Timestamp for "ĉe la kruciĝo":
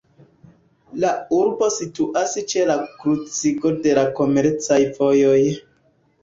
2.53-3.73